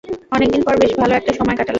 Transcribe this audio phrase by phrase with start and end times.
[0.31, 1.69] অনেকদিন পর বেশ ভালো একটা সময় কাটালাম!